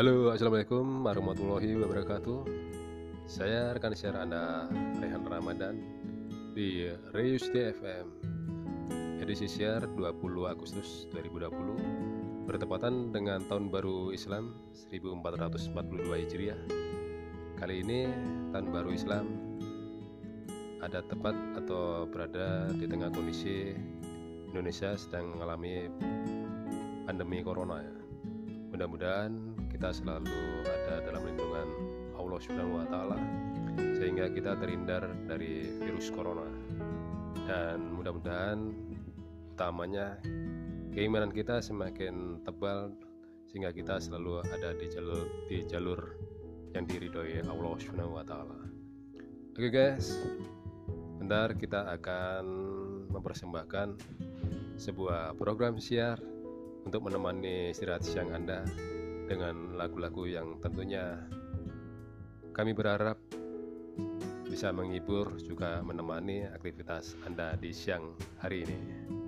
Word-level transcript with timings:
Halo, 0.00 0.32
Assalamualaikum 0.32 1.04
warahmatullahi 1.04 1.76
wabarakatuh 1.76 2.48
Saya 3.28 3.76
rekan 3.76 3.92
siar 3.92 4.16
Anda 4.16 4.64
Rehan 4.96 5.28
Ramadan 5.28 5.76
di 6.56 6.88
Reus 7.12 7.44
DFM 7.52 8.08
Edisi 9.20 9.44
siar 9.44 9.84
20 9.92 10.24
Agustus 10.48 11.04
2020 11.12 12.48
Bertepatan 12.48 13.12
dengan 13.12 13.44
tahun 13.44 13.68
baru 13.68 14.08
Islam 14.16 14.56
1442 14.88 15.76
Hijriah 16.00 16.60
Kali 17.60 17.84
ini 17.84 18.08
tahun 18.56 18.72
baru 18.72 18.96
Islam 18.96 19.28
ada 20.80 21.04
tepat 21.04 21.36
atau 21.60 22.08
berada 22.08 22.72
di 22.72 22.88
tengah 22.88 23.12
kondisi 23.12 23.76
Indonesia 24.48 24.96
sedang 24.96 25.36
mengalami 25.36 25.92
pandemi 27.04 27.44
corona 27.44 27.84
ya. 27.84 27.96
Mudah-mudahan 28.72 29.60
kita 29.80 29.96
selalu 29.96 30.60
ada 30.68 31.00
dalam 31.08 31.24
lindungan 31.24 31.68
Allah 32.20 32.36
Subhanahu 32.36 32.84
wa 32.84 32.86
taala 32.92 33.16
sehingga 33.96 34.28
kita 34.28 34.52
terhindar 34.60 35.08
dari 35.24 35.72
virus 35.80 36.12
corona. 36.12 36.44
Dan 37.48 37.96
mudah-mudahan 37.96 38.76
utamanya 39.56 40.20
keimanan 40.92 41.32
kita 41.32 41.64
semakin 41.64 42.44
tebal 42.44 42.92
sehingga 43.48 43.72
kita 43.72 43.96
selalu 43.96 44.44
ada 44.52 44.76
di 44.76 44.84
jalur 44.92 45.24
di 45.48 45.64
jalur 45.64 46.12
yang 46.76 46.84
diridhoi 46.84 47.40
Allah 47.40 47.72
Subhanahu 47.80 48.20
wa 48.20 48.24
taala. 48.28 48.60
Oke 49.56 49.72
guys, 49.72 50.12
bentar 51.16 51.56
kita 51.56 51.88
akan 51.88 52.44
mempersembahkan 53.16 53.96
sebuah 54.76 55.40
program 55.40 55.80
siar 55.80 56.20
untuk 56.84 57.08
menemani 57.08 57.72
istirahat 57.72 58.04
siang 58.04 58.28
Anda 58.36 58.68
dengan 59.30 59.78
lagu-lagu 59.78 60.26
yang 60.26 60.58
tentunya 60.58 61.22
kami 62.50 62.74
berharap 62.74 63.14
bisa 64.50 64.74
menghibur 64.74 65.38
juga 65.38 65.78
menemani 65.86 66.50
aktivitas 66.50 67.14
Anda 67.22 67.54
di 67.54 67.70
siang 67.70 68.18
hari 68.42 68.66
ini. 68.66 69.19